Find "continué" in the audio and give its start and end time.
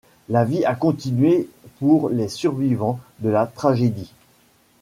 0.73-1.47